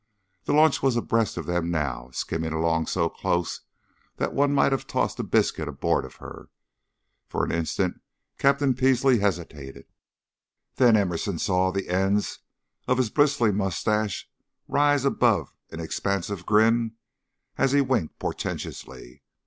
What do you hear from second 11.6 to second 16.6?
the ends of his bristly mustache rise above an expansive